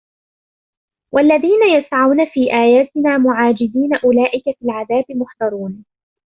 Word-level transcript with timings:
والذين 1.13 1.63
يسعون 1.79 2.25
في 2.25 2.53
آياتنا 2.53 3.17
معاجزين 3.17 3.95
أولئك 4.03 4.43
في 4.59 4.65
العذاب 4.65 5.05
محضرون 5.09 5.85